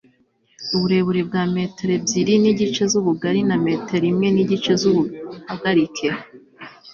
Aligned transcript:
uburebure 0.75 1.21
bwari 1.27 1.49
metero 1.57 1.91
ebyeri 1.99 2.33
n'igice 2.41 2.83
z'ubugari 2.91 3.39
na 3.49 3.55
metero 3.65 4.05
imwe 4.11 4.27
n'igice 4.31 4.71
z'ubuhagarike 4.81 6.07